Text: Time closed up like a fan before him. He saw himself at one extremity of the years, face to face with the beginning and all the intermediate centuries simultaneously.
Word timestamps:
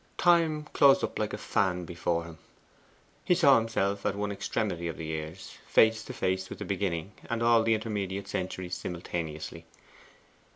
Time 0.17 0.63
closed 0.73 1.03
up 1.03 1.19
like 1.19 1.31
a 1.31 1.37
fan 1.37 1.85
before 1.85 2.23
him. 2.23 2.39
He 3.23 3.35
saw 3.35 3.59
himself 3.59 4.03
at 4.03 4.15
one 4.15 4.31
extremity 4.31 4.87
of 4.87 4.97
the 4.97 5.05
years, 5.05 5.59
face 5.67 6.03
to 6.05 6.11
face 6.13 6.49
with 6.49 6.57
the 6.57 6.65
beginning 6.65 7.11
and 7.29 7.43
all 7.43 7.61
the 7.61 7.75
intermediate 7.75 8.27
centuries 8.27 8.73
simultaneously. 8.73 9.63